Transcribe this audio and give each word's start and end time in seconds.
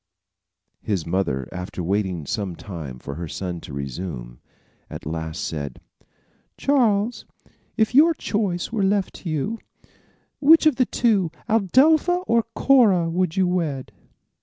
His 0.81 1.05
mother 1.05 1.47
after 1.51 1.83
waiting 1.83 2.25
some 2.25 2.55
time 2.55 2.97
for 2.97 3.13
her 3.13 3.27
son 3.27 3.61
to 3.61 3.71
resume, 3.71 4.39
at 4.89 5.05
last 5.05 5.43
said: 5.43 5.79
"Charles, 6.57 7.25
if 7.77 7.93
your 7.93 8.15
choice 8.15 8.71
were 8.71 8.81
left 8.81 9.27
you, 9.27 9.59
which 10.39 10.65
of 10.65 10.77
the 10.77 10.87
two, 10.87 11.29
Adelpha 11.47 12.23
or 12.25 12.41
Cora, 12.55 13.11
would 13.11 13.37
you 13.37 13.45
wed?" 13.47 13.91